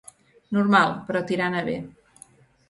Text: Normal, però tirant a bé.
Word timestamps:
Normal, 0.57 0.95
però 1.09 1.21
tirant 1.33 1.59
a 1.61 1.63
bé. 1.69 1.77